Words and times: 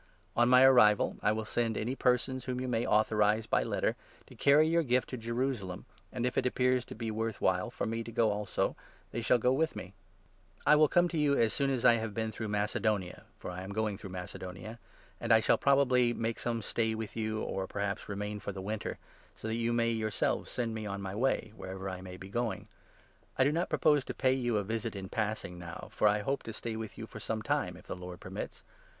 On 0.35 0.49
my 0.49 0.63
arrival, 0.63 1.17
I 1.21 1.31
will 1.31 1.45
send 1.45 1.77
any 1.77 1.93
persons, 1.93 2.45
whom 2.45 2.55
3 2.57 2.63
you 2.63 2.67
may 2.67 2.87
authorize 2.87 3.45
by 3.45 3.61
letter, 3.61 3.95
to 4.25 4.33
carry 4.33 4.67
your 4.67 4.81
gift 4.81 5.09
to 5.09 5.17
Jerusalem; 5.17 5.85
and, 6.11 6.25
if 6.25 6.39
it 6.39 6.47
appears 6.47 6.85
to 6.85 6.95
be 6.95 7.11
worth 7.11 7.39
while 7.39 7.69
for 7.69 7.85
me 7.85 8.03
to 8.05 8.11
go 8.11 8.31
also, 8.31 8.75
they 9.11 9.19
4 9.19 9.23
shall 9.23 9.37
go 9.37 9.53
with 9.53 9.75
me. 9.75 9.83
The 9.83 9.91
Apostle's 9.91 10.65
I 10.65 10.71
wi" 10.71 10.87
come 10.87 11.07
to 11.09 11.17
you 11.19 11.37
as 11.37 11.53
soon 11.53 11.69
as 11.69 11.85
I 11.85 11.93
have 11.97 12.15
been 12.15 12.31
5 12.31 12.31
Plans. 12.31 12.35
through 12.35 12.47
Macedonia— 12.47 13.25
for 13.37 13.51
I 13.51 13.61
am 13.61 13.69
going 13.73 13.95
through 13.95 14.09
Macedonia— 14.09 14.79
and 15.21 15.31
I 15.31 15.39
shall 15.39 15.59
probably 15.59 16.13
make 16.13 16.39
some 16.39 16.63
stay 16.63 16.95
with 16.95 17.15
you 17.15 17.39
or, 17.43 17.65
6 17.65 17.71
perhaps, 17.73 18.09
remain 18.09 18.39
for 18.39 18.51
the 18.51 18.59
winter, 18.59 18.97
so 19.35 19.47
that 19.49 19.53
you 19.53 19.71
may 19.71 19.91
yourselves 19.91 20.49
send 20.49 20.73
me 20.73 20.87
on 20.87 21.03
my 21.03 21.13
way, 21.13 21.53
wherever 21.55 21.87
I 21.87 22.01
may 22.01 22.17
be 22.17 22.29
going. 22.29 22.67
I 23.37 23.43
do 23.43 23.51
not 23.51 23.67
7 23.67 23.67
propose 23.69 24.03
to 24.05 24.15
pay 24.15 24.33
you 24.33 24.57
a 24.57 24.63
visit 24.63 24.95
in 24.95 25.09
passing 25.09 25.59
now, 25.59 25.89
for 25.91 26.07
I 26.07 26.21
hope 26.21 26.41
to 26.45 26.53
stay 26.53 26.75
with 26.75 26.97
you 26.97 27.05
for 27.05 27.19
some 27.19 27.43
time, 27.43 27.77
if 27.77 27.85
the 27.85 27.95
Lord 27.95 28.19
permits. 28.19 28.63